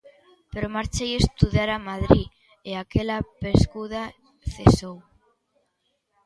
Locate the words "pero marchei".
0.51-1.11